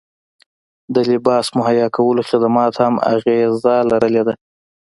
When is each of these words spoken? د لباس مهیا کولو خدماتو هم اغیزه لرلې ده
د 0.93 0.95
لباس 1.11 1.45
مهیا 1.57 1.87
کولو 1.95 2.21
خدماتو 2.29 2.79
هم 2.85 2.93
اغیزه 3.13 3.73
لرلې 3.91 4.23
ده 4.27 4.33